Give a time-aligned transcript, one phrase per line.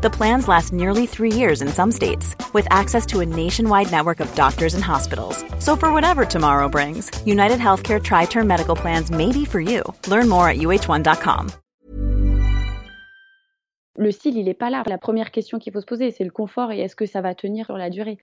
[0.00, 4.20] The plans last nearly three years in some states, with access to a nationwide network
[4.20, 5.44] of doctors and hospitals.
[5.58, 9.82] So, for whatever tomorrow brings, United Healthcare Tri Term Medical Plans may be for you.
[10.06, 11.50] Learn more at uh1.com.
[13.96, 14.84] Le style, il n'est pas là.
[14.86, 17.34] La première question qu'il faut se poser, c'est le confort et est-ce que ça va
[17.34, 18.18] tenir sur la durée?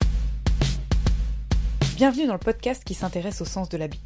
[1.97, 3.99] Bienvenue dans le podcast qui s'intéresse au sens de l'habit.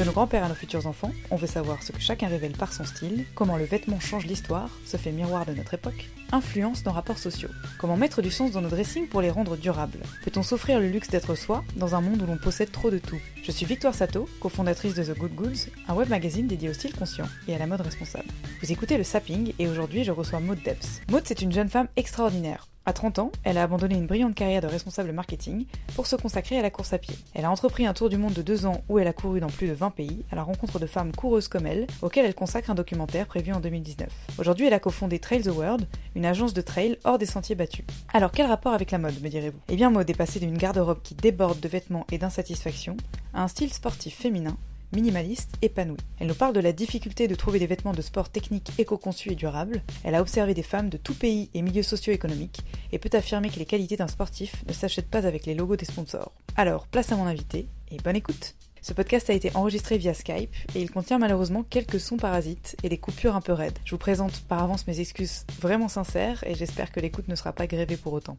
[0.00, 2.72] De nos grands-pères à nos futurs enfants, on veut savoir ce que chacun révèle par
[2.72, 6.92] son style, comment le vêtement change l'histoire, se fait miroir de notre époque, influence nos
[6.92, 10.00] rapports sociaux, comment mettre du sens dans nos dressings pour les rendre durables.
[10.24, 13.20] Peut-on s'offrir le luxe d'être soi dans un monde où l'on possède trop de tout
[13.42, 16.94] Je suis Victoire Sato, cofondatrice de The Good Goods, un web magazine dédié au style
[16.94, 18.28] conscient et à la mode responsable.
[18.62, 21.02] Vous écoutez le Sapping et aujourd'hui je reçois Maud Debs.
[21.10, 24.62] Maud c'est une jeune femme extraordinaire, à 30 ans, elle a abandonné une brillante carrière
[24.62, 27.14] de responsable marketing pour se consacrer à la course à pied.
[27.34, 29.48] Elle a entrepris un tour du monde de deux ans où elle a couru dans
[29.48, 32.70] plus de 20 pays à la rencontre de femmes coureuses comme elle, auxquelles elle consacre
[32.70, 34.08] un documentaire prévu en 2019.
[34.38, 37.84] Aujourd'hui, elle a cofondé Trail the World, une agence de trail hors des sentiers battus.
[38.12, 39.60] Alors, quel rapport avec la mode, me direz-vous?
[39.68, 42.96] Eh bien, mode est passée d'une garde-robe qui déborde de vêtements et d'insatisfaction
[43.34, 44.56] à un style sportif féminin
[44.92, 45.96] minimaliste, épanouie.
[46.18, 49.36] Elle nous parle de la difficulté de trouver des vêtements de sport techniques éco-conçus et
[49.36, 49.82] durables.
[50.04, 53.58] Elle a observé des femmes de tout pays et milieux socio-économiques et peut affirmer que
[53.58, 56.32] les qualités d'un sportif ne s'achètent pas avec les logos des sponsors.
[56.56, 60.54] Alors, place à mon invité et bonne écoute ce podcast a été enregistré via Skype
[60.74, 63.78] et il contient malheureusement quelques sons parasites et des coupures un peu raides.
[63.84, 67.52] Je vous présente par avance mes excuses vraiment sincères et j'espère que l'écoute ne sera
[67.52, 68.38] pas grévée pour autant.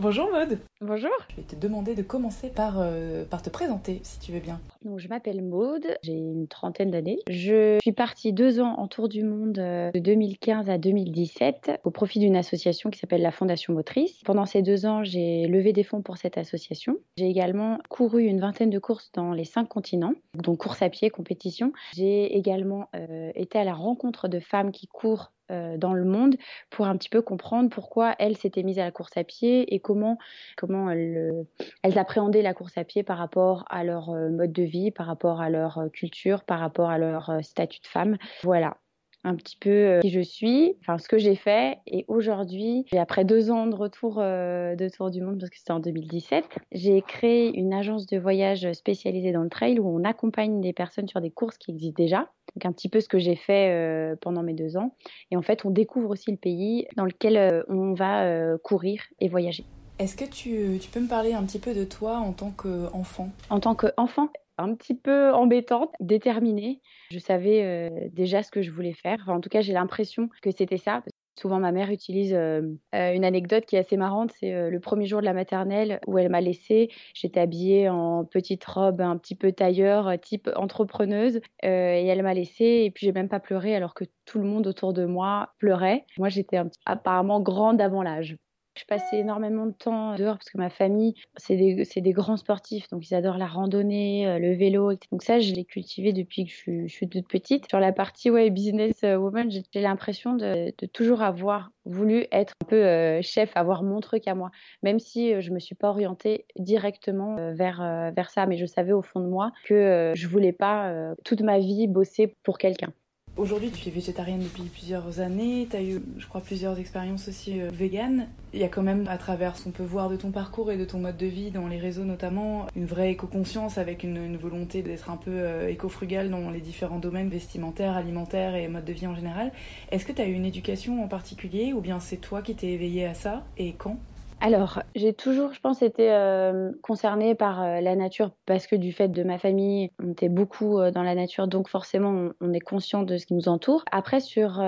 [0.00, 0.58] Bonjour Maud.
[0.80, 1.10] Bonjour.
[1.28, 4.58] Je vais te demander de commencer par, euh, par te présenter, si tu veux bien.
[4.82, 7.18] Donc, je m'appelle Maud, j'ai une trentaine d'années.
[7.28, 11.90] Je suis partie deux ans en tour du monde euh, de 2015 à 2017 au
[11.90, 14.22] profit d'une association qui s'appelle la Fondation Motrice.
[14.24, 16.96] Pendant ces deux ans, j'ai levé des fonds pour cette association.
[17.18, 21.10] J'ai également couru une vingtaine de courses dans les cinq continents, donc course à pied,
[21.10, 21.74] compétition.
[21.94, 26.36] J'ai également euh, été à la rencontre de femmes qui courent euh, dans le monde
[26.70, 29.80] pour un petit peu comprendre pourquoi elles s'étaient mises à la course à pied et
[29.80, 30.18] comment,
[30.56, 31.42] comment elles, euh,
[31.82, 35.06] elles appréhendaient la course à pied par rapport à leur euh, mode de vie, par
[35.06, 38.16] rapport à leur culture, par rapport à leur statut de femme.
[38.42, 38.79] Voilà
[39.24, 41.78] un petit peu qui je suis, enfin ce que j'ai fait.
[41.86, 45.80] Et aujourd'hui, après deux ans de retour de tour du monde, parce que c'était en
[45.80, 50.72] 2017, j'ai créé une agence de voyage spécialisée dans le trail où on accompagne des
[50.72, 52.28] personnes sur des courses qui existent déjà.
[52.56, 54.94] Donc un petit peu ce que j'ai fait euh, pendant mes deux ans.
[55.30, 59.02] Et en fait, on découvre aussi le pays dans lequel euh, on va euh, courir
[59.20, 59.64] et voyager.
[59.98, 63.28] Est-ce que tu, tu, peux me parler un petit peu de toi en tant qu'enfant?
[63.50, 66.80] En tant qu'enfant, un petit peu embêtante, déterminée.
[67.10, 69.28] Je savais déjà ce que je voulais faire.
[69.28, 71.02] en tout cas, j'ai l'impression que c'était ça.
[71.40, 72.60] Souvent, ma mère utilise euh,
[72.94, 74.30] euh, une anecdote qui est assez marrante.
[74.38, 76.90] C'est euh, le premier jour de la maternelle où elle m'a laissée.
[77.14, 81.40] J'étais habillée en petite robe un petit peu tailleur, type entrepreneuse.
[81.62, 81.68] et
[82.06, 82.82] elle m'a laissée.
[82.84, 86.04] Et puis, j'ai même pas pleuré alors que tout le monde autour de moi pleurait.
[86.18, 88.36] Moi, j'étais apparemment grande avant l'âge.
[88.76, 92.88] Je passais énormément de temps dehors parce que ma famille, c'est des, des, grands sportifs,
[92.88, 94.92] donc ils adorent la randonnée, euh, le vélo.
[95.10, 97.68] Donc ça, je l'ai cultivé depuis que je, suis toute petite.
[97.68, 102.66] Sur la partie ouais, business euh, woman, j'ai l'impression de, toujours avoir voulu être un
[102.66, 104.50] peu euh, chef, avoir mon truc à moi,
[104.82, 109.02] même si je me suis pas orientée directement vers, vers ça, mais je savais au
[109.02, 112.92] fond de moi que je voulais pas toute ma vie bosser pour quelqu'un.
[113.36, 117.60] Aujourd'hui, tu es végétarienne depuis plusieurs années, tu as eu, je crois, plusieurs expériences aussi
[117.60, 118.26] euh, véganes.
[118.52, 120.76] Il y a quand même, à travers ce qu'on peut voir de ton parcours et
[120.76, 124.82] de ton mode de vie, dans les réseaux notamment, une vraie éco-conscience avec une, volonté
[124.82, 129.06] d'être un peu euh, éco-frugal dans les différents domaines vestimentaires, alimentaires et mode de vie
[129.06, 129.52] en général.
[129.92, 132.72] Est-ce que tu as eu une éducation en particulier ou bien c'est toi qui t'es
[132.72, 133.96] éveillée à ça et quand?
[134.40, 138.90] Alors, j'ai toujours, je pense, été euh, concernée par euh, la nature parce que du
[138.90, 142.60] fait de ma famille, on était beaucoup euh, dans la nature, donc forcément, on, est
[142.60, 143.84] conscient de ce qui nous entoure.
[143.92, 144.62] Après, sur,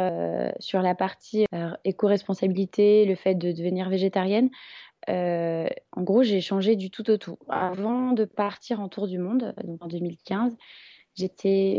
[0.61, 1.47] sur la partie
[1.85, 4.51] éco-responsabilité, le fait de devenir végétarienne,
[5.09, 7.39] en gros, j'ai changé du tout au tout.
[7.49, 10.57] Avant de partir en tour du monde, donc en 2015,
[11.15, 11.77] J'étais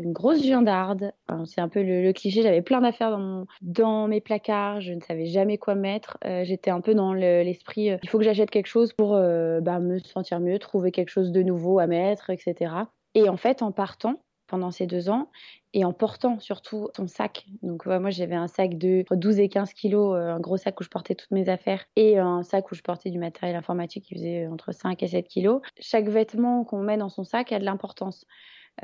[0.00, 1.12] euh, une grosse viandarde.
[1.46, 2.42] c'est un peu le, cliché.
[2.42, 3.18] J'avais plein d'affaires
[3.62, 4.80] dans, mes placards.
[4.82, 6.18] Je ne savais jamais quoi mettre.
[6.24, 9.78] Euh, j'étais un peu dans l'esprit euh, il faut que j'achète quelque chose pour bah,
[9.78, 12.74] me sentir mieux, trouver quelque chose de nouveau à mettre, etc.
[13.14, 15.28] Et en fait, en partant, pendant ces deux ans
[15.72, 17.46] et en portant surtout ton sac.
[17.62, 20.88] Donc moi j'avais un sac de 12 et 15 kilos, un gros sac où je
[20.88, 24.46] portais toutes mes affaires et un sac où je portais du matériel informatique qui faisait
[24.46, 25.60] entre 5 et 7 kilos.
[25.80, 28.24] Chaque vêtement qu'on met dans son sac a de l'importance.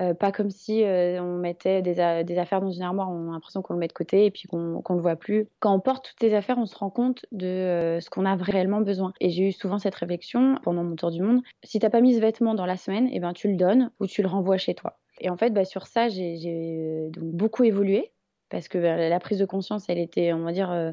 [0.01, 3.61] Euh, pas comme si euh, on mettait des, affaires dans une armoire, on a l'impression
[3.63, 5.49] qu'on le met de côté et puis qu'on ne le voit plus.
[5.61, 8.81] Quand on porte toutes les affaires, on se rend compte de ce qu'on a réellement
[8.81, 9.13] besoin.
[9.21, 11.43] Et j'ai eu souvent cette réflexion pendant mon tour du monde.
[11.63, 13.91] Si tu n'as pas mis ce vêtement dans la semaine, eh ben, tu le donnes
[14.01, 14.99] ou tu le renvoies chez toi.
[15.21, 18.13] Et en fait, bah, sur ça, j'ai beaucoup évolué
[18.49, 20.93] parce que bah, la prise de conscience, elle était, on va dire, euh,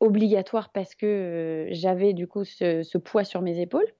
[0.00, 3.92] obligatoire parce que euh, j'avais du coup ce, poids sur mes épaules.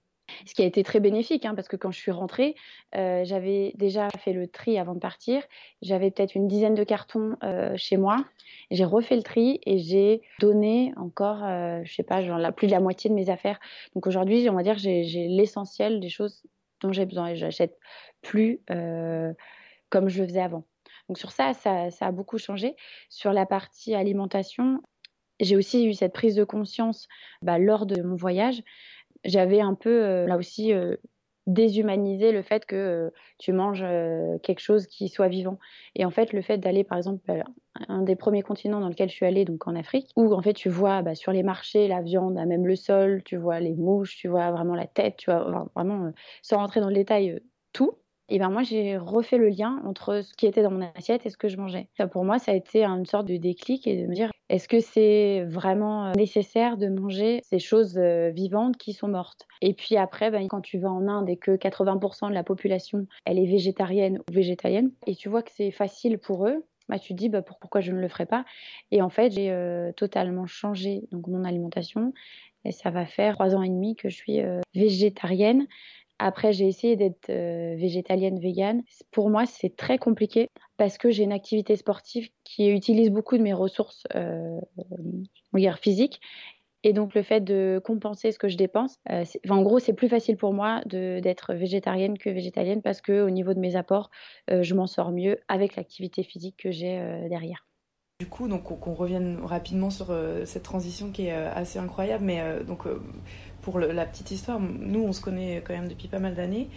[0.46, 2.54] Ce qui a été très bénéfique, hein, parce que quand je suis rentrée,
[2.96, 5.42] euh, j'avais déjà fait le tri avant de partir.
[5.82, 7.36] J'avais peut-être une dizaine de cartons
[7.76, 8.24] chez moi.
[8.70, 11.38] J'ai refait le tri et j'ai donné encore,
[11.84, 13.58] je sais pas, genre la, plus de la moitié de mes affaires.
[13.94, 16.42] Donc aujourd'hui, on va dire, j'ai l'essentiel des choses
[16.80, 17.78] dont j'ai besoin et j'achète
[18.22, 18.60] plus
[19.90, 20.64] comme je le faisais avant.
[21.08, 22.76] Donc sur ça, ça, a beaucoup changé.
[23.08, 24.80] Sur la partie alimentation,
[25.40, 27.08] j'ai aussi eu cette prise de conscience
[27.42, 28.62] bah, lors de mon voyage.
[29.24, 30.96] J'avais un peu, euh, là aussi, euh,
[31.46, 33.84] déshumanisé le fait que euh, tu manges
[34.42, 35.58] quelque chose qui soit vivant.
[35.94, 37.44] Et en fait, le fait d'aller, par exemple, bah,
[37.88, 40.52] un des premiers continents dans lequel je suis allée, donc en Afrique, où en fait
[40.54, 44.16] tu vois bah, sur les marchés la viande, même le sol, tu vois les mouches,
[44.16, 46.12] tu vois vraiment la tête, tu vois vraiment,
[46.42, 47.40] sans rentrer dans le détail,
[47.72, 47.98] tout
[48.30, 51.30] et ben moi j'ai refait le lien entre ce qui était dans mon assiette et
[51.30, 51.88] ce que je mangeais.
[52.12, 54.80] Pour moi, ça a été une sorte de déclic et de me dire est-ce que
[54.80, 59.46] c'est vraiment euh, nécessaire de manger ces choses euh, vivantes qui sont mortes?
[59.60, 63.06] Et puis après, ben, quand tu vas en Inde et que 80% de la population
[63.24, 67.14] elle est végétarienne ou végétalienne et tu vois que c'est facile pour eux, bah, tu
[67.14, 68.44] te dis bah, pourquoi je ne le ferais pas?
[68.90, 72.12] Et en fait, j'ai euh, totalement changé donc mon alimentation
[72.64, 74.40] et ça va faire trois ans et demi que je suis
[74.74, 75.66] végétarienne.
[76.22, 78.82] Après, j'ai essayé d'être euh, végétalienne, végane.
[79.10, 83.42] Pour moi, c'est très compliqué parce que j'ai une activité sportive qui utilise beaucoup de
[83.42, 84.60] mes ressources euh,
[85.80, 86.20] physiques.
[86.82, 90.10] Et donc, le fait de compenser ce que je dépense, euh, en gros, c'est plus
[90.10, 94.10] facile pour moi d'être végétarienne que végétalienne parce qu'au niveau de mes apports,
[94.50, 97.66] euh, je m'en sors mieux avec l'activité physique que j'ai derrière.
[98.18, 100.14] Du coup, donc qu'on revienne rapidement sur
[100.44, 102.84] cette transition qui est assez incroyable, mais donc
[103.62, 106.68] pour la petite histoire, nous on se connaît quand même depuis pas mal d'années.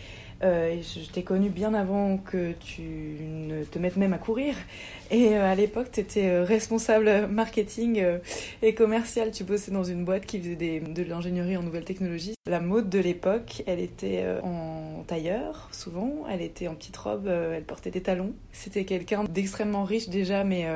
[0.44, 4.56] Euh, je t'ai connu bien avant que tu ne te mettes même à courir.
[5.10, 8.04] Et euh, à l'époque, tu étais euh, responsable marketing
[8.62, 9.32] et commercial.
[9.32, 12.36] Tu bossais dans une boîte qui faisait de l'ingénierie en nouvelles technologies.
[12.46, 16.26] La mode de l'époque, elle était en tailleur, souvent.
[16.30, 18.34] Elle était en petite robe, elle portait des talons.
[18.52, 20.68] C'était quelqu'un d'extrêmement riche déjà, mais,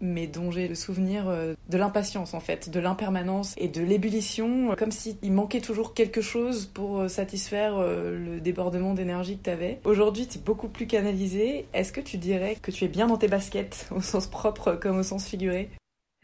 [0.00, 4.92] mais dont j'ai le souvenir de l'impatience en fait, de l'impermanence et de l'ébullition, comme
[4.92, 9.80] s'il manquait toujours quelque chose pour satisfaire le débordement d'énergie que tu avais.
[9.84, 11.66] Aujourd'hui, tu es beaucoup plus canalisé.
[11.74, 14.98] Est-ce que tu dirais que tu es bien dans tes baskets, au sens propre comme
[14.98, 15.70] au sens figuré?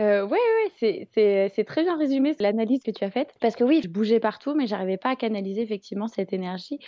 [0.00, 3.34] Euh, ouais, ouais, c'est très bien résumé l'analyse que tu as faite.
[3.40, 6.78] Parce que oui, je bougeais partout, mais j'arrivais pas à canaliser effectivement cette énergie.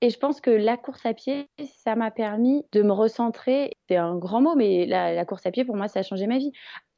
[0.00, 1.48] Et je pense que la course à pied,
[1.82, 3.72] ça m'a permis de me recentrer.
[3.88, 6.38] C'est un grand mot, mais la, course à pied, pour moi, ça a changé ma
[6.38, 6.52] vie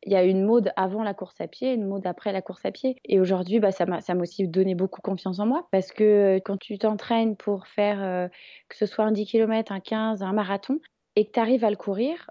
[0.05, 2.65] il y a une mode avant la course à pied, une mode après la course
[2.65, 2.97] à pied.
[3.05, 6.79] Et aujourd'hui, bah, ça m'a aussi donné beaucoup confiance en moi parce que quand tu
[6.79, 8.29] t'entraînes pour faire euh,
[8.69, 10.81] que ce soit un 10 km, un 15, un marathon
[11.15, 12.31] et que tu arrives à le courir,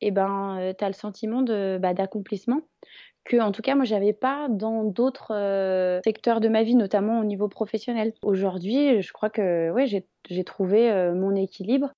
[0.00, 2.62] et eh ben, euh, tu as le sentiment bah, d'accomplissement
[3.24, 7.20] que, en tout cas, moi, j'avais pas dans d'autres euh, secteurs de ma vie, notamment
[7.20, 8.12] au niveau professionnel.
[8.22, 11.92] Aujourd'hui, je crois que ouais, j'ai trouvé mon équilibre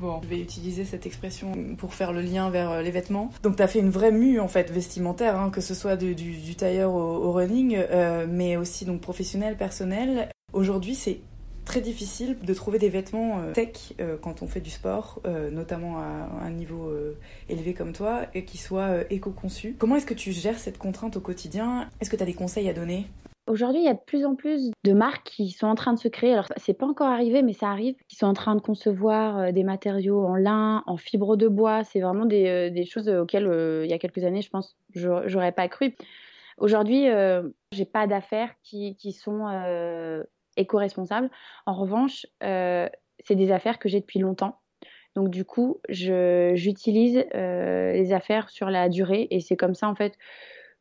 [0.00, 3.30] Bon, je vais utiliser cette expression pour faire le lien vers euh, les vêtements.
[3.42, 6.54] Donc, tu as fait une vraie mue en fait vestimentaire, hein, que ce soit du,
[6.56, 10.28] tailleur au, running, euh, mais aussi donc professionnel, personnel.
[10.52, 11.20] Aujourd'hui, c'est
[11.64, 15.22] très difficile de trouver des vêtements euh, tech quand on fait du sport,
[15.52, 16.92] notamment à un niveau
[17.48, 19.76] élevé comme toi, et qui soient éco-conçus.
[19.78, 21.88] Comment est-ce que tu gères cette contrainte au quotidien?
[22.00, 23.06] Est-ce que tu as des conseils à donner?
[23.48, 25.98] Aujourd'hui, il y a de plus en plus de marques qui sont en train de
[25.98, 26.32] se créer.
[26.32, 27.96] Alors, c'est pas encore arrivé, mais ça arrive.
[28.06, 31.82] Qui sont en train de concevoir euh, des matériaux en lin, en fibre de bois.
[31.82, 35.52] C'est vraiment des, euh, choses auxquelles, euh, il y a quelques années, je pense, j'aurais
[35.52, 35.96] pas cru.
[36.58, 37.06] Aujourd'hui,
[37.72, 40.22] j'ai pas d'affaires qui, sont
[40.56, 41.30] éco-responsables.
[41.66, 44.60] En revanche, c'est des affaires que j'ai depuis longtemps.
[45.16, 50.16] Donc du coup, j'utilise les affaires sur la durée et c'est comme ça en fait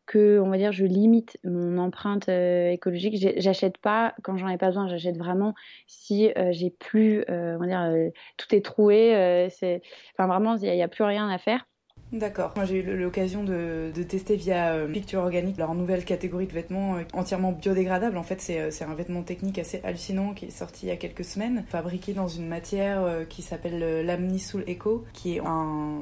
[0.05, 3.15] que, on va dire, je limite mon empreinte euh, écologique.
[3.37, 4.87] J'achète pas quand j'en ai pas besoin.
[4.87, 5.53] J'achète vraiment
[5.87, 9.49] si euh, j'ai plus, euh, on va dire, tout est troué.
[9.51, 9.81] c'est,
[10.13, 11.65] enfin vraiment, il n'y a, plus rien à faire.
[12.11, 12.51] D'accord.
[12.57, 16.97] Moi, j'ai eu l'occasion de, tester via euh, Picture Organique leur nouvelle catégorie de vêtements
[16.97, 18.17] euh, entièrement biodégradables.
[18.17, 20.97] En fait, euh, c'est un vêtement technique assez hallucinant qui est sorti il y a
[20.97, 26.01] quelques semaines, fabriqué dans une matière qui s'appelle l'Amnisoul Eco, qui est un,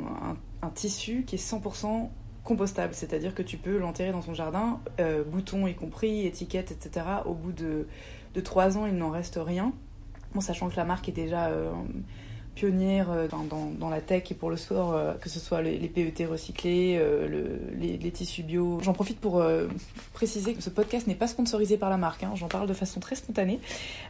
[0.63, 2.09] un, tissu qui est 100%
[2.49, 4.79] compostable, c'est-à-dire que tu peux l'enterrer dans son jardin,
[5.31, 7.05] boutons y compris, étiquettes, etc.
[7.25, 7.87] Au bout de,
[8.41, 9.71] 3 ans, il n'en reste rien.
[10.33, 11.51] Bon, sachant que la marque est déjà
[12.59, 16.25] pionnière euh, dans, la tech et pour le sport, euh, que ce soit les, PET
[16.25, 18.79] recyclés, euh, les, tissus bio.
[18.81, 19.41] J'en profite pour
[20.13, 22.31] préciser que ce podcast n'est pas sponsorisé par la marque, hein.
[22.35, 23.59] j'en parle de façon très spontanée.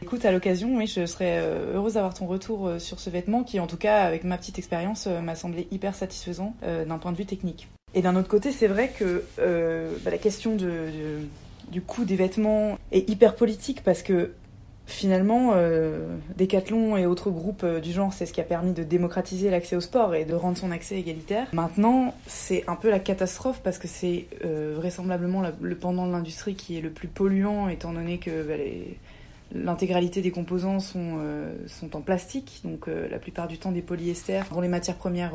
[0.02, 1.38] Écoute, à l'occasion, je serais
[1.74, 5.06] heureuse d'avoir ton retour sur ce vêtement qui, en tout cas, avec ma petite expérience,
[5.06, 7.68] m'a semblé hyper satisfaisant d'un point de vue technique.
[7.94, 13.08] Et d'un autre côté, c'est vrai que bah, la question du coût des vêtements est
[13.08, 14.32] hyper politique parce que
[14.90, 18.82] Finalement, euh, Decathlon et autres groupes euh, du genre, c'est ce qui a permis de
[18.82, 21.46] démocratiser l'accès au sport et de rendre son accès égalitaire.
[21.52, 26.56] Maintenant, c'est un peu la catastrophe parce que c'est euh, vraisemblablement le pendant de l'industrie
[26.56, 28.54] qui est le plus polluant, étant donné que bah,
[29.52, 31.18] l'intégralité des composants sont,
[31.66, 35.32] sont en plastique, donc la plupart du temps des polyesters, dont les matières premières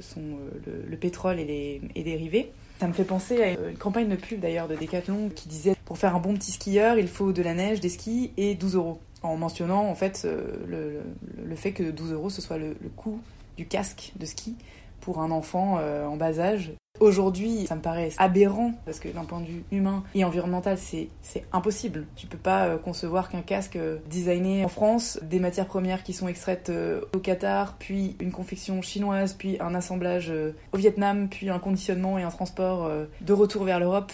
[0.00, 2.50] sont le, pétrole et les et dérivés.
[2.82, 5.98] Ça me fait penser à une campagne de pub d'ailleurs de Decathlon qui disait pour
[5.98, 9.00] faire un bon petit skieur, il faut de la neige, des skis et 12 euros.
[9.22, 11.02] En mentionnant en fait euh,
[11.46, 13.20] le, fait que 12 euros ce soit le, coût
[13.56, 14.56] du casque de ski
[15.02, 16.72] pour un enfant euh, en bas âge.
[17.00, 21.08] Aujourd'hui, ça me paraît aberrant parce que d'un point de vue humain et environnemental, c'est
[21.52, 22.06] impossible.
[22.16, 26.12] Tu peux pas euh, concevoir qu'un casque euh, designé en France, des matières premières qui
[26.12, 26.70] sont extraites
[27.14, 30.32] au Qatar, puis une confection chinoise, puis un assemblage
[30.72, 32.90] au Vietnam, puis un conditionnement et un transport
[33.20, 34.12] de retour vers l'Europe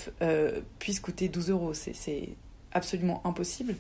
[0.78, 1.74] puisse coûter 12 euros.
[1.74, 2.30] C'est
[2.72, 3.74] absolument impossible.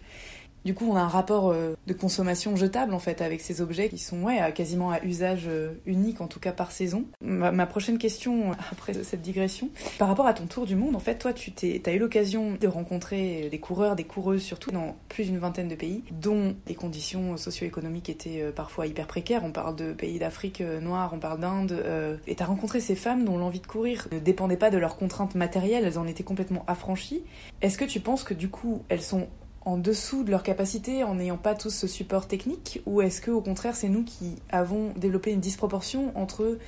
[0.68, 3.88] Du coup, on a un rapport euh, de consommation jetable en fait avec ces objets
[3.88, 7.06] qui sont ouais, quasiment à usage euh, unique, en tout cas par saison.
[7.22, 10.98] Ma, prochaine question, euh, après cette digression, par rapport à ton tour du monde, en
[10.98, 11.52] fait, toi, tu
[11.86, 15.74] as eu l'occasion de rencontrer des coureurs, des coureuses, surtout dans plus d'une vingtaine de
[15.74, 19.44] pays, dont les conditions socio-économiques étaient parfois hyper précaires.
[19.44, 21.82] On parle de pays d'Afrique noire, on parle d'Inde.
[22.26, 24.98] et tu as rencontré ces femmes dont l'envie de courir ne dépendait pas de leurs
[24.98, 27.22] contraintes matérielles, elles en étaient complètement affranchies.
[27.62, 29.28] Est-ce que tu penses que du coup, elles sont
[29.64, 33.30] en dessous de leur capacité en n'ayant pas tous ce support technique Ou est-ce que
[33.30, 36.58] au contraire c'est nous qui avons développé une disproportion entre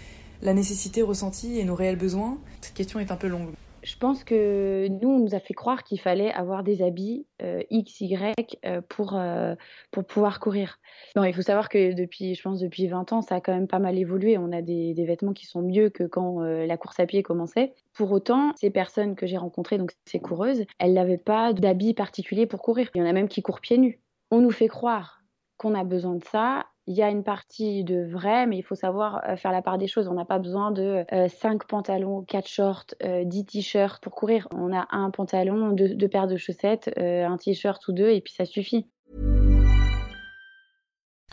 [0.43, 2.39] la nécessité ressentie et nos réels besoins?
[2.61, 3.51] Cette question est un peu longue
[3.83, 7.63] je pense que nous, on nous a fait croire qu'il fallait avoir des habits euh,
[7.71, 9.55] X, Y euh, pour, euh,
[9.91, 10.79] pour pouvoir courir.
[11.17, 13.69] Non, il faut savoir que depuis, je pense, depuis 20 ans, ça a quand même
[13.69, 14.37] pas mal évolué.
[14.39, 17.73] On a des, des vêtements qui sont mieux que quand la course à pied commençait.
[17.95, 22.47] Pour autant, ces personnes que j'ai rencontrées, donc ces coureuses, elles n'avaient pas d'habits particuliers
[22.47, 22.89] pour courir.
[22.95, 24.01] Il y en a même qui courent pieds nus.
[24.31, 25.23] On nous fait croire
[25.57, 28.75] qu'on a besoin de ça il y a une partie de vrai, mais il faut
[28.75, 30.09] savoir euh, faire la part des choses.
[30.09, 34.49] On n'a pas besoin de 5 euh, pantalons, 4 shorts, 10 euh, t-shirts pour courir.
[34.53, 38.33] On a un pantalon, deux, deux paires de chaussettes, un t-shirt ou deux, et puis
[38.33, 38.89] ça suffit.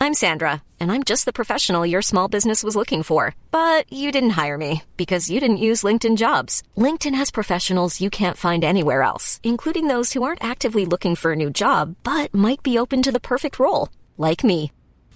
[0.00, 3.34] I'm Sandra, and I'm just the professional your small business was looking for.
[3.50, 6.62] But you didn't hire me because you didn't use LinkedIn jobs.
[6.76, 11.32] LinkedIn has professionals you can't find anywhere else, including those who aren't actively looking for
[11.32, 14.70] a new job, but might be open to the perfect role, like me.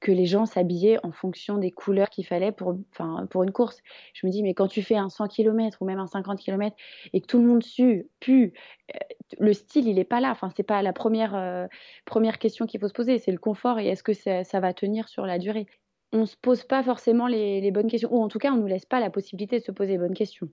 [0.00, 2.76] que les gens s'habillaient en fonction des couleurs qu'il fallait pour,
[3.30, 3.80] pour une course.
[4.14, 6.76] Je me dis, mais quand tu fais un 100 km ou même un 50 km
[7.12, 8.52] et que tout le monde sue, pue,
[8.94, 8.98] euh,
[9.40, 10.30] le style, il n'est pas là.
[10.30, 11.66] Enfin, c'est pas la première, euh,
[12.04, 13.18] première question qu'il faut se poser.
[13.18, 15.66] C'est le confort et est-ce que ça, va tenir sur la durée?
[16.12, 18.56] On ne se pose pas forcément les, les, bonnes questions, ou en tout cas, on
[18.56, 20.48] ne nous laisse pas la possibilité de se poser les bonnes questions.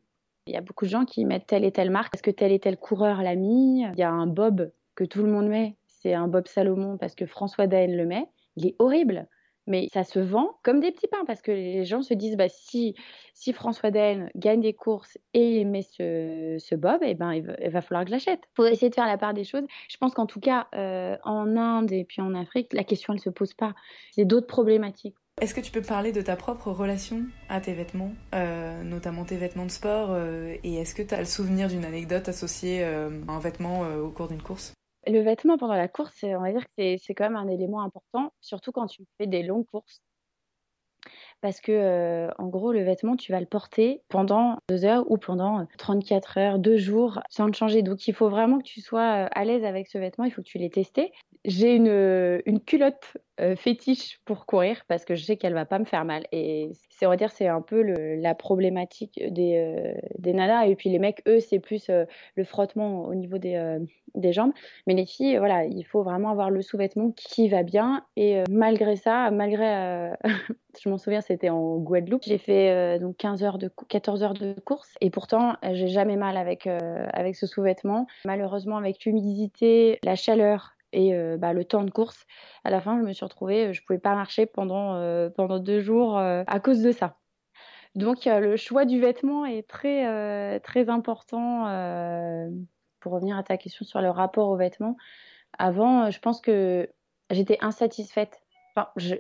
[0.48, 2.52] Il y a beaucoup de gens qui mettent telle et telle marque parce que tel
[2.52, 3.82] et tel coureur l'a mis?
[3.82, 7.16] Il y a un Bob que tout le monde met, c'est un Bob Salomon parce
[7.16, 8.28] que François Daen le met.
[8.58, 9.28] Il est horrible
[9.68, 12.50] mais ça se vend comme des petits pains parce que les gens se disent bah,
[12.50, 12.96] si,
[13.34, 17.82] si François Den gagne des courses et met ce, ce bob, eh ben, il, va,
[17.82, 18.42] falloir que je l'achète.
[18.44, 19.64] Il faut essayer de faire la part des choses.
[19.90, 23.20] Je pense qu'en tout cas, euh, en Inde et puis en Afrique, la question ne
[23.20, 23.74] se pose pas.
[24.12, 25.16] C'est d'autres problématiques.
[25.42, 29.36] Est-ce que tu peux parler de ta propre relation à tes vêtements, euh, notamment tes
[29.36, 33.10] vêtements de sport, euh, et est-ce que tu as le souvenir d'une anecdote associée à
[33.28, 34.74] un vêtement au cours d'une course?
[35.08, 38.34] Le vêtement pendant la course, on va dire que c'est quand même un élément important,
[38.42, 40.02] surtout quand tu fais des longues courses.
[41.42, 45.18] Parce que, euh, en gros, le vêtement, tu vas le porter pendant deux heures ou
[45.18, 47.84] pendant 34 heures, deux jours, sans le changer.
[47.84, 50.26] Donc, il faut vraiment que tu sois euh, à l'aise avec ce vêtement.
[50.26, 51.12] Il faut que tu l'aies testé.
[51.44, 55.78] J'ai une, une culotte euh, fétiche pour courir parce que je sais qu'elle va pas
[55.78, 56.26] me faire mal.
[56.32, 60.68] Et c'est, on va dire, c'est un peu le, la problématique des, euh, des nanas.
[60.68, 63.78] Et puis les mecs, eux, c'est plus euh, le frottement au niveau des,
[64.14, 64.54] des jambes.
[64.88, 68.06] Mais les filles, voilà, il faut vraiment avoir le sous-vêtement qui va bien.
[68.16, 70.14] Et malgré ça, malgré,
[70.82, 74.54] je m'en souviens, c'était en Guadeloupe, j'ai fait donc 15 heures de, 14 heures de
[74.66, 74.96] course.
[75.02, 78.08] Et pourtant, j'ai jamais mal avec, avec ce sous-vêtement.
[78.24, 82.26] Malheureusement, avec l'humidité, la chaleur, et euh, bah, le temps de course.
[82.64, 85.82] À la fin, je me suis retrouvée, je pouvais pas marcher pendant, euh, pendant deux
[85.82, 87.18] jours euh, à cause de ça.
[87.94, 91.64] Donc le choix du vêtement est très, très important.
[93.00, 94.98] pour revenir à ta question sur le rapport au vêtement,
[95.58, 96.90] avant, je pense que
[97.30, 98.42] j'étais insatisfaite.
[98.76, 99.16] Enfin, je,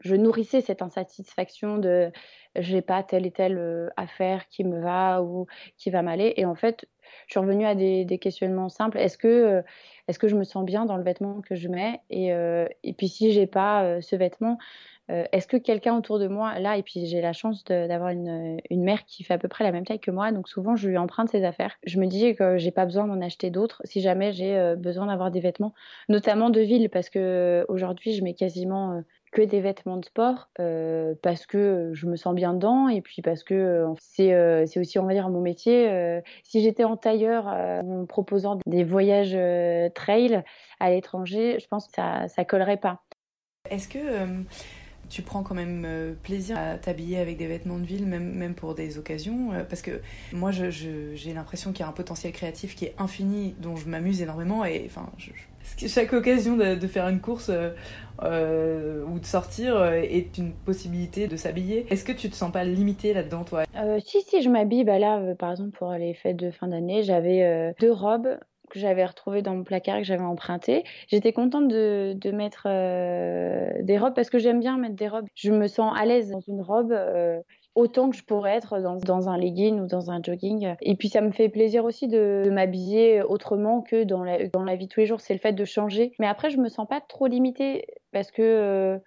[0.00, 2.12] je nourrissais cette insatisfaction de
[2.56, 5.46] j'ai pas telle et telle affaire qui me va ou
[5.78, 6.34] qui va m'aller.
[6.36, 6.86] Et en fait,
[7.26, 8.98] je suis revenue à des, questionnements simples.
[8.98, 9.62] Est-ce que
[10.08, 12.00] est-ce que je me sens bien dans le vêtement que je mets?
[12.10, 14.58] Et, euh, et puis si j'ai pas euh, ce vêtement,
[15.10, 18.58] euh, est-ce que quelqu'un autour de moi, là, et puis j'ai la chance d'avoir une,
[18.70, 20.88] une, mère qui fait à peu près la même taille que moi, donc souvent je
[20.88, 21.76] lui emprunte ses affaires.
[21.84, 25.30] Je me dis que j'ai pas besoin d'en acheter d'autres si jamais j'ai besoin d'avoir
[25.30, 25.74] des vêtements,
[26.08, 29.02] notamment de ville, parce que aujourd'hui je mets quasiment
[29.34, 33.20] que des vêtements de sport euh, parce que je me sens bien dedans et puis
[33.20, 34.32] parce que c'est
[34.66, 36.22] c'est aussi on va dire mon métier.
[36.42, 39.36] si j'étais en tailleur en proposant des voyages
[39.94, 40.42] trail
[40.80, 43.02] à l'étranger, je pense que ça ça collerait pas.
[43.70, 43.98] Est-ce que
[45.08, 48.54] tu prends quand même euh, plaisir à t'habiller avec des vêtements de ville, même, même
[48.54, 49.52] pour des occasions.
[49.52, 50.00] Euh, parce que
[50.32, 53.88] moi, j'ai je, l'impression qu'il y a un potentiel créatif qui est infini, dont je
[53.88, 54.64] m'amuse énormément.
[54.64, 55.10] Et enfin,
[55.86, 57.50] chaque occasion de, faire une course
[58.22, 61.86] euh, ou de sortir est une possibilité de s'habiller.
[61.90, 63.64] Est-ce que tu te sens pas limité là-dedans, toi?
[64.04, 64.84] Si, si, je m'habille.
[64.84, 68.38] Bah là, par exemple, pour les fêtes de fin d'année, j'avais deux robes
[68.70, 70.84] que j'avais retrouvé dans mon placard que j'avais emprunté.
[71.08, 75.26] J'étais contente de, mettre euh, des robes parce que j'aime bien mettre des robes.
[75.34, 76.92] Je me sens à l'aise dans une robe.
[77.74, 80.74] Autant que je pourrais être dans, dans, un legging ou dans un jogging.
[80.80, 84.76] Et puis ça me fait plaisir aussi de, m'habiller autrement que dans la, dans la
[84.76, 85.20] vie de tous les jours.
[85.20, 86.12] C'est le fait de changer.
[86.18, 88.98] Mais après, je me sens pas trop limitée parce que euh,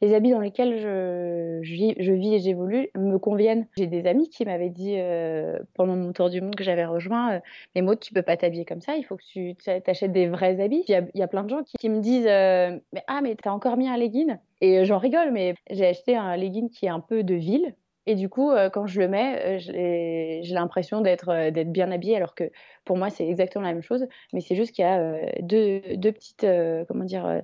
[0.00, 3.66] les habits dans lesquels je, je, vis et j'évolue me conviennent.
[3.76, 7.34] J'ai des amis qui m'avaient dit euh, pendant mon tour du monde que j'avais rejoint,
[7.34, 7.40] euh,
[7.74, 10.60] mais Maud, tu peux pas t'habiller comme ça, il faut que tu t'achètes des vrais
[10.60, 10.84] habits.
[10.88, 13.88] Il y a, plein de gens qui, me disent euh, Ah, mais t'as encore mis
[13.88, 14.36] un legging?
[14.60, 17.74] Et j'en rigole, mais j'ai acheté un legging qui est un peu de ville.
[18.06, 22.50] Et du coup, quand je le mets, j'ai l'impression d'être d'être bien habillée, alors que
[22.84, 24.06] pour moi, c'est exactement la même chose.
[24.32, 25.80] Mais c'est juste qu'il y a deux,
[26.12, 26.46] petites,
[26.86, 27.42] comment dire,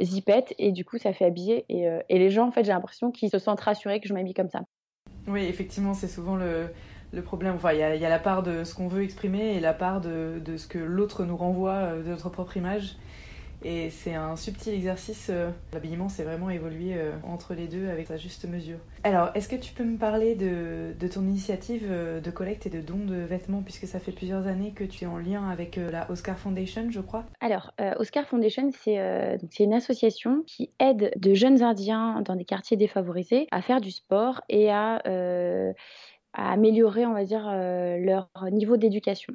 [0.00, 3.10] zipette et du coup ça fait habiller et, euh, les gens en fait j'ai l'impression
[3.10, 4.62] qu'ils se sentent rassurés que je m'habille comme ça.
[5.26, 6.70] Oui effectivement c'est souvent le,
[7.22, 7.54] problème.
[7.56, 10.40] Enfin, il y, a la part de ce qu'on veut exprimer et la part de,
[10.56, 12.96] ce que l'autre nous renvoie euh, de notre propre image.
[13.64, 15.28] Et c'est un subtil exercice.
[15.30, 18.78] Euh, l'habillement, c'est vraiment évoluer euh, entre les deux avec sa juste mesure.
[19.04, 22.80] Alors, est-ce que tu peux me parler de, ton initiative euh, de collecte et de
[22.80, 26.10] don de vêtements, puisque ça fait plusieurs années que tu es en lien avec la
[26.10, 27.24] Oscar Foundation, je crois?
[27.40, 33.46] Alors, Oscar Foundation, c'est une association qui aide de jeunes Indiens dans des quartiers défavorisés
[33.50, 35.02] à faire du sport et à
[36.32, 39.34] améliorer, on va dire, leur niveau d'éducation.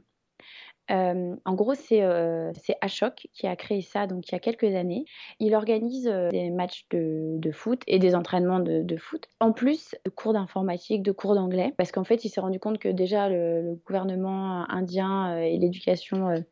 [0.90, 4.76] Euh, en gros, c'est euh, Ashok qui a créé ça donc il y a quelques
[4.76, 5.06] années.
[5.40, 10.10] Il organise euh, des matchs de, foot et des entraînements de, foot, en plus de
[10.10, 13.80] cours d'informatique, de cours d'anglais, parce qu'en fait, il s'est rendu compte que déjà le,
[13.86, 16.44] gouvernement indien et l'éducation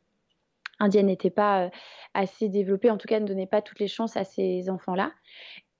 [0.79, 1.69] indienne n'étaient pas
[2.13, 5.11] assez développés, en tout cas ne donnaient pas toutes les chances à ces enfants-là.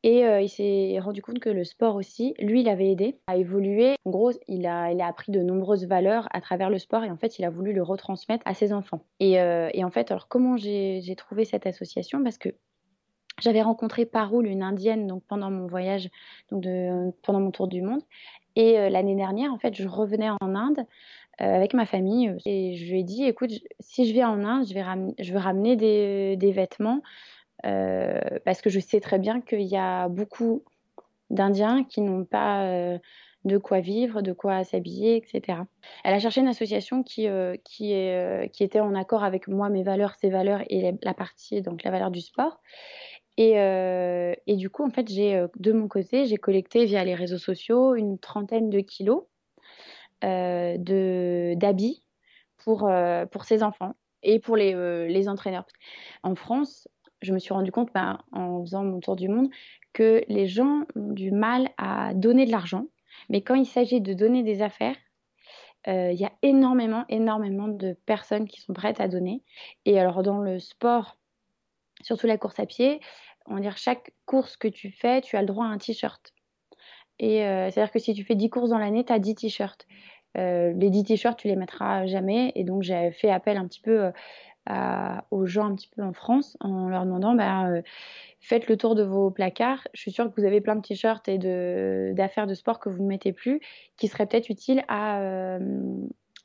[0.05, 3.37] Et euh, il s'est rendu compte que le sport aussi, lui, il avait aidé à
[3.37, 3.95] évoluer.
[4.05, 7.09] En gros, il a, il a appris de nombreuses valeurs à travers le sport et
[7.09, 9.03] en fait, il a voulu le retransmettre à ses enfants.
[9.19, 12.23] Et, euh, en fait, alors comment j'ai trouvé cette association?
[12.23, 12.49] Parce que
[13.41, 16.07] j'avais rencontré Parul, une indienne, donc pendant mon voyage,
[16.51, 16.63] donc
[17.23, 18.03] pendant mon tour du monde.
[18.55, 20.85] Et euh, l'année dernière, en fait, je revenais en Inde
[21.39, 24.73] avec ma famille et je lui ai dit, écoute, si je viens en Inde, je
[24.73, 27.01] vais, veux ramener des vêtements
[27.65, 30.63] euh, parce que je sais très bien qu'il y a beaucoup
[31.29, 32.99] d'Indiens qui n'ont pas euh,
[33.43, 35.59] de quoi vivre, de quoi s'habiller, etc.
[36.03, 40.13] Elle a cherché une association qui, euh, qui, était en accord avec moi, mes valeurs,
[40.15, 42.61] ses valeurs et la partie, donc la valeur du sport.
[43.37, 43.55] Et,
[44.47, 48.69] du coup, en fait, de mon côté, j'ai collecté via les réseaux sociaux une trentaine
[48.69, 49.23] de kilos
[50.21, 52.03] d'habits
[52.57, 52.89] pour,
[53.43, 55.65] ces enfants et pour les entraîneurs.
[56.23, 56.87] En France,
[57.25, 59.49] je me suis rendu compte ben, en faisant mon tour du monde
[59.93, 62.85] que les gens ont du mal à donner de l'argent,
[63.29, 64.95] mais quand il s'agit de donner des affaires,
[65.87, 69.43] euh, il y a énormément, énormément de personnes qui sont prêtes à donner.
[69.85, 71.17] Et alors dans le sport,
[72.01, 72.99] surtout la course à pied,
[73.47, 76.33] on va chaque course que tu fais, tu as le droit à un t-shirt.
[77.19, 79.87] Et c'est-à-dire que si tu fais 10 courses dans l'année, tu as 10 t-shirts.
[80.35, 82.51] les 10 t-shirts, tu les mettras jamais.
[82.55, 84.11] Et donc, j'ai fait appel un petit peu
[85.31, 87.81] aux gens un petit peu en France en leur demandant bah, euh,
[88.39, 89.87] faites le tour de vos placards.
[89.93, 91.37] Je suis sûre que vous avez plein de t-shirts et
[92.13, 93.59] d'affaires de, sport que vous ne mettez plus
[93.97, 95.59] qui seraient peut-être utiles à, euh,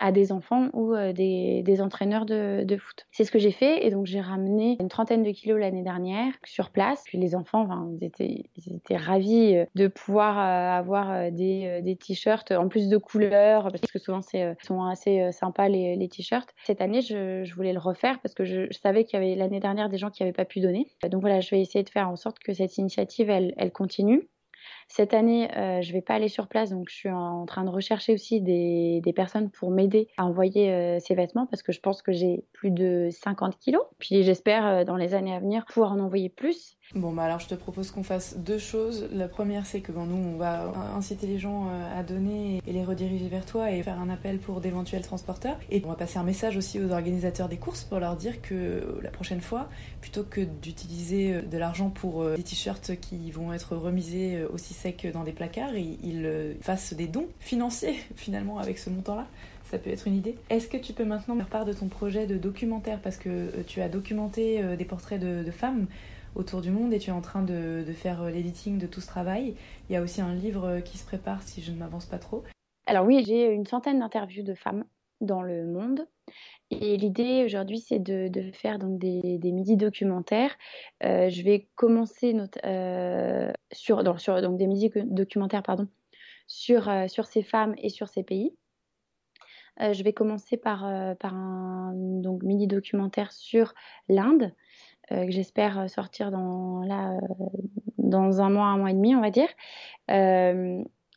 [0.00, 3.06] à des enfants ou euh, des, des, entraîneurs de, foot.
[3.12, 6.32] C'est ce que j'ai fait et donc j'ai ramené une trentaine de kilos l'année dernière
[6.44, 7.02] sur place.
[7.04, 7.68] Puis les enfants,
[8.00, 13.98] étaient, ravis euh, de pouvoir euh, avoir des, t-shirts en plus de couleurs parce que
[13.98, 16.54] souvent c'est sont assez sympas les, les t-shirts.
[16.64, 19.90] Cette année, je, voulais le refaire parce que je, savais qu'il y avait l'année dernière
[19.90, 20.86] des gens qui n'avaient pas pu donner.
[21.10, 24.28] Donc voilà, je vais essayer de faire en sorte que cette initiative elle continue.
[24.92, 27.70] Cette année, euh, je vais pas aller sur place, donc je suis en train de
[27.70, 32.02] rechercher aussi des, personnes pour m'aider à envoyer euh, ces vêtements parce que je pense
[32.02, 33.84] que j'ai plus de 50 kilos.
[34.00, 36.76] Puis j'espère euh, dans les années à venir pouvoir en envoyer plus.
[36.96, 39.08] Bon, bah alors je te propose qu'on fasse deux choses.
[39.12, 43.28] La première, c'est que nous, on va inciter les gens à donner et les rediriger
[43.28, 45.56] vers toi et faire un appel pour d'éventuels transporteurs.
[45.70, 48.98] Et on va passer un message aussi aux organisateurs des courses pour leur dire que
[49.02, 49.68] la prochaine fois,
[50.00, 55.22] plutôt que d'utiliser de l'argent pour des t-shirts qui vont être remisés aussi secs dans
[55.22, 59.28] des placards, ils fassent des dons financiers finalement avec ce montant-là
[59.70, 60.34] ça peut être une idée.
[60.48, 62.98] Est-ce que tu peux maintenant faire part de ton projet de documentaire?
[63.00, 65.86] Parce que tu as documenté des portraits de, de femmes
[66.34, 69.06] autour du monde et tu es en train de, faire euh, l'editing de tout ce
[69.06, 69.54] travail.
[69.88, 72.18] Il y a aussi un livre euh, qui se prépare si je ne m'avance pas
[72.18, 72.44] trop.
[72.86, 74.84] Alors oui, j'ai une centaine d'interviews de femmes
[75.20, 76.06] dans le monde.
[76.70, 80.56] Et l'idée aujourd'hui, c'est de, faire donc des, des midi documentaires.
[81.02, 82.34] Euh, je vais commencer
[83.72, 85.88] sur, sur donc des midi documentaires pardon,
[86.46, 88.54] sur, sur ces femmes et sur ces pays.
[89.80, 93.74] je vais commencer par, par un donc, mini documentaire sur
[94.08, 94.52] l'Inde.
[95.12, 97.44] Euh, que j'espère euh, sortir dans, là, euh,
[97.98, 99.48] dans un mois, un mois et demi, on va dire.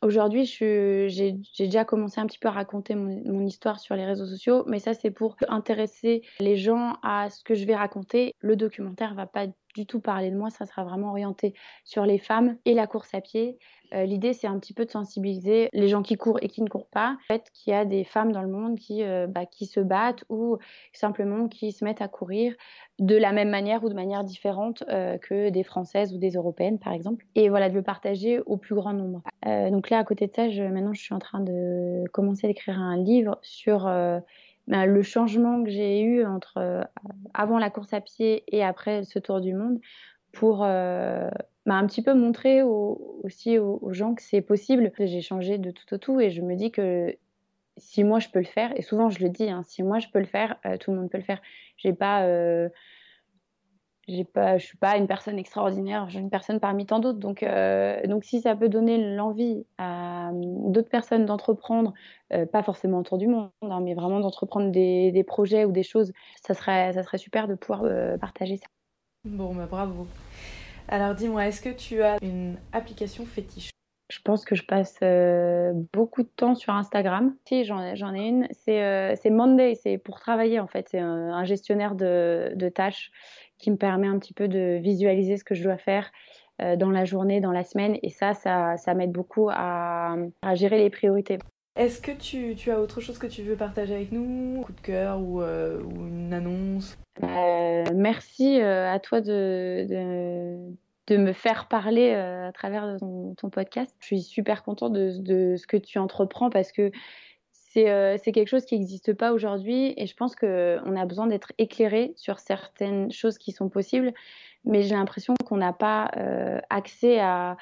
[0.02, 4.26] Aujourd'hui, j'ai déjà commencé un petit peu à raconter mon, mon histoire sur les réseaux
[4.26, 8.34] sociaux, mais ça, c'est pour intéresser les gens à ce que je vais raconter.
[8.40, 12.18] Le documentaire va pas du tout parler de moi, ça sera vraiment orienté sur les
[12.18, 13.58] femmes et la course à pied.
[13.92, 16.68] Euh, l'idée, c'est un petit peu de sensibiliser les gens qui courent et qui ne
[16.68, 17.10] courent pas.
[17.12, 20.24] En fait, qu'il y a des femmes dans le monde qui, euh, bah, se battent
[20.28, 20.58] ou
[20.92, 22.54] simplement qui se mettent à courir
[22.98, 26.78] de la même manière ou de manière différente euh, que des Françaises ou des Européennes,
[26.78, 27.26] par exemple.
[27.34, 29.22] Et voilà, de le partager au plus grand nombre.
[29.44, 32.50] donc là, à côté de ça, je, maintenant, je suis en train de commencer à
[32.50, 33.88] écrire un livre sur
[34.66, 36.82] le changement que j'ai eu entre euh,
[37.34, 39.78] avant la course à pied et après ce tour du monde
[40.32, 41.28] pour euh,
[41.66, 44.90] bah, un petit peu montrer aussi aux, gens que c'est possible.
[44.98, 47.14] J'ai changé de tout au tout et je me dis que
[47.76, 50.08] si moi je peux le faire, et souvent je le dis, hein, si moi je
[50.08, 51.40] peux le faire, euh, tout le monde peut le faire.
[51.76, 52.26] J'ai pas
[54.08, 57.18] j'ai pas, je suis pas une personne extraordinaire, je suis une personne parmi tant d'autres.
[57.18, 61.94] Donc, euh, donc si ça peut donner l'envie à d'autres personnes d'entreprendre,
[62.32, 65.82] euh, pas forcément autour du monde, hein, mais vraiment d'entreprendre des, des, projets ou des
[65.82, 66.12] choses,
[66.42, 68.66] ça serait, ça serait super de pouvoir euh, partager ça.
[69.24, 70.06] Bon, bah bravo.
[70.88, 73.70] Alors dis-moi, est-ce que tu as une application fétiche?
[74.12, 75.00] Je pense que je passe
[75.94, 77.34] beaucoup de temps sur Instagram.
[77.48, 78.46] Si, j'en ai une.
[78.52, 80.90] C'est Monday, c'est pour travailler en fait.
[80.90, 83.10] C'est un, un, gestionnaire de, de tâches
[83.64, 86.12] qui me permet un petit peu de visualiser ce que je dois faire
[86.60, 87.96] euh, dans la journée, dans la semaine.
[88.02, 91.38] Et ça, ça, ça m'aide beaucoup à, à, gérer les priorités.
[91.76, 94.60] Est-ce que tu, tu, as autre chose que tu veux partager avec nous?
[94.60, 96.98] Un coup de cœur ou, euh, ou une annonce?
[97.22, 100.58] Euh, Merci à toi de, de,
[101.06, 103.96] de, me faire parler à travers ton, ton, podcast.
[104.00, 106.92] Je suis super contente de, de, ce que tu entreprends parce que
[107.76, 111.52] euh, c'est quelque chose qui n'existe pas aujourd'hui et je pense qu'on a besoin d'être
[111.58, 114.12] éclairé sur certaines choses qui sont possibles,
[114.64, 117.56] mais j'ai l'impression qu'on n'a pas euh, accès à,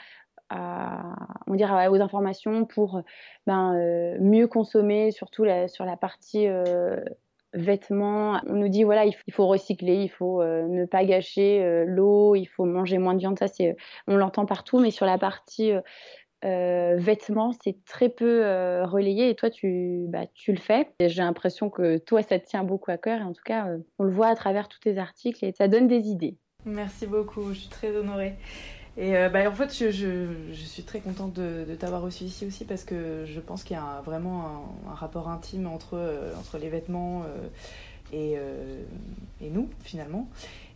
[1.47, 3.03] on dirait, aux informations pour
[3.47, 6.47] ben, euh, mieux consommer, surtout sur la partie
[7.55, 8.39] vêtements.
[8.47, 12.67] On nous dit voilà, il faut recycler, il faut ne pas gâcher l'eau, il faut
[12.67, 13.39] manger moins de viande.
[13.39, 13.47] Ça,
[14.07, 15.73] on l'entend partout, mais sur la partie
[16.45, 20.89] euh, vêtements, c'est très peu euh, relayé et toi, tu, bah, tu le fais.
[21.01, 23.79] J'ai l'impression que toi, ça te tient beaucoup à cœur et en tout cas, euh,
[23.99, 26.37] on le voit à travers tous tes articles et ça donne des idées.
[26.65, 28.35] Merci beaucoup, je suis très honorée.
[28.99, 33.25] Et bah, en fait, je, suis très contente de, t'avoir reçu ici aussi parce que
[33.25, 35.99] je pense qu'il y a vraiment un, rapport intime entre,
[36.61, 37.23] les vêtements
[38.13, 38.37] et,
[39.41, 40.29] nous, finalement,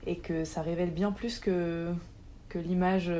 [0.06, 1.92] et que ça révèle bien plus que
[2.54, 3.12] l'image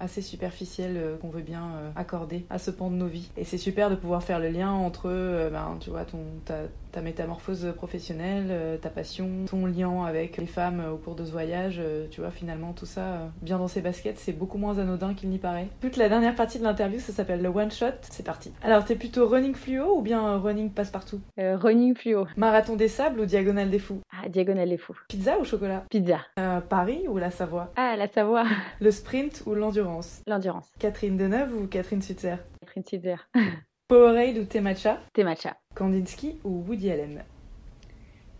[0.00, 3.30] assez superficielle euh, qu'on veut bien euh, accorder à ce pan de nos vies.
[3.36, 6.54] Et c'est super de pouvoir faire le lien entre, euh, ben, tu vois, ton, ta,
[6.96, 11.30] ta métamorphose professionnelle, euh, ta passion, ton lien avec les femmes au cours de ce
[11.30, 11.78] voyage,
[12.10, 15.36] tu vois, finalement, tout ça, bien dans ses baskets, c'est beaucoup moins anodin qu'il n'y
[15.36, 15.68] paraît.
[15.82, 17.92] Toute la dernière partie de l'interview, ça s'appelle le one shot.
[18.10, 18.50] C'est parti.
[18.62, 21.20] Alors, t'es plutôt running fluo ou bien running passe-partout?
[21.36, 22.26] Running fluo.
[22.38, 24.00] Marathon des sables ou diagonale des fous?
[24.10, 24.96] Ah, diagonale des fous.
[25.06, 25.84] Pizza ou chocolat?
[25.90, 26.20] Pizza.
[26.70, 27.72] Paris ou la Savoie?
[27.76, 28.46] Ah, la Savoie.
[28.80, 30.22] Le sprint ou l'endurance?
[30.26, 30.72] L'endurance.
[30.78, 32.36] Catherine Deneuve ou Catherine Sutzer?
[32.60, 33.28] Catherine Sutzer.
[33.88, 35.56] Powerade ou thé matcha Thé matcha.
[35.76, 37.22] Kandinsky ou Woody Allen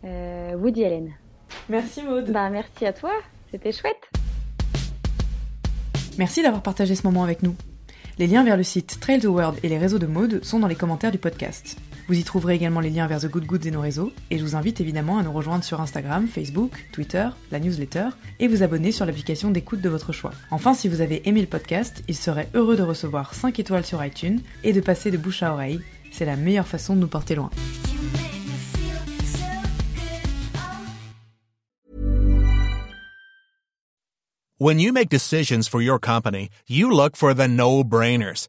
[0.05, 1.15] euh, Woody Allen.
[1.69, 2.33] Merci Maude.
[2.33, 3.13] Bah merci à toi,
[3.53, 4.11] c'était chouette.
[6.19, 7.55] Merci d'avoir partagé ce moment avec nous.
[8.19, 10.67] Les liens vers le site Trail the World et les réseaux de mode sont dans
[10.67, 11.79] les commentaires du podcast.
[12.09, 14.45] Vous y trouverez également les liens vers The Good Goods et nos réseaux, et je
[14.45, 18.93] vous invite évidemment à nous rejoindre sur Instagram, Facebook, Twitter, la newsletter, et vous abonner
[18.93, 20.31] sur l'application d'écoute de votre choix.
[20.53, 24.05] Enfin, si vous avez aimé le podcast, il serait heureux de recevoir 5 étoiles sur
[24.05, 25.81] iTunes et de passer de bouche à oreille.
[26.13, 27.51] C'est la meilleure façon de nous porter loin.
[34.59, 38.49] When you make decisions for your company, you look for the no-brainers.